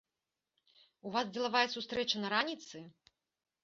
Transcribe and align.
У 1.09 1.13
вас 1.17 1.31
дзелавая 1.37 1.63
сустрэча 1.77 2.17
на 2.27 2.37
раніцы? 2.39 2.77